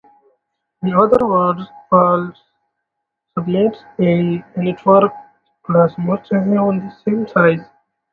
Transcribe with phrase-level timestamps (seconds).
[0.81, 2.31] In other words, all
[3.37, 5.13] subnets in a network
[5.61, 7.61] class must have the same size.